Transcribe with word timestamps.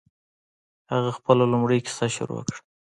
هغه 0.93 1.11
خپله 1.17 1.43
لومړۍ 1.51 1.79
کیسه 1.87 2.07
شروع 2.15 2.41
کړه. 2.47 2.57